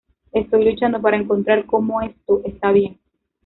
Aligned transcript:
Estoy 0.31 0.65
luchando 0.65 0.99
para 0.99 1.15
encontrar 1.15 1.67
cómo 1.67 2.01
esto 2.01 2.41
está 2.43 2.71
bien. 2.71 2.99